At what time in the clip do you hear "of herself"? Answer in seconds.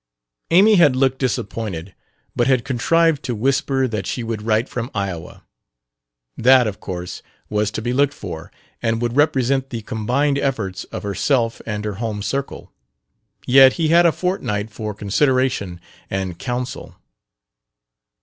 10.85-11.61